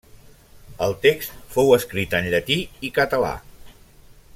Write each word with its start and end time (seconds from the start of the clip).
El 0.85 0.95
text 1.03 1.35
fou 1.57 1.69
escrit 1.77 2.17
en 2.21 2.33
llatí 2.35 2.59
i 2.89 2.93
català. 3.01 3.35